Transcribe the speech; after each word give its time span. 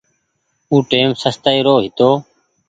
او 0.69 0.77
ٽيم 0.89 1.09
سستآئي 1.21 1.59
رو 1.67 1.75
هيتو۔ 1.83 2.09